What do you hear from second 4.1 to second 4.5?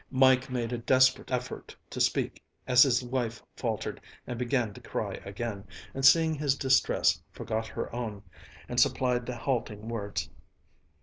and